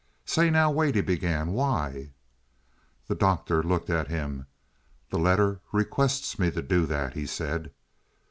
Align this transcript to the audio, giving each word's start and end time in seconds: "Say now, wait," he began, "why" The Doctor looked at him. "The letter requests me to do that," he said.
"Say 0.25 0.49
now, 0.49 0.71
wait," 0.71 0.95
he 0.95 1.01
began, 1.01 1.51
"why" 1.51 2.13
The 3.07 3.13
Doctor 3.13 3.61
looked 3.61 3.91
at 3.91 4.07
him. 4.07 4.47
"The 5.11 5.19
letter 5.19 5.61
requests 5.71 6.39
me 6.39 6.49
to 6.49 6.63
do 6.63 6.87
that," 6.87 7.13
he 7.13 7.27
said. 7.27 7.71